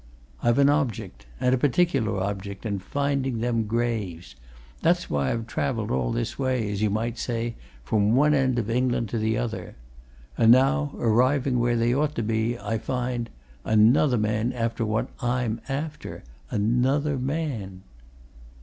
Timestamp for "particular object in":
1.59-2.79